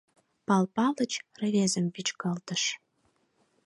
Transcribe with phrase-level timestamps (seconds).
[0.47, 2.63] —Пал Палыч рвезым вӱчкалтыш.